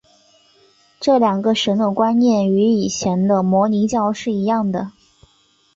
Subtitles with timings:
[0.99, 4.93] 这两个神的观念与以前的摩尼教是一样的。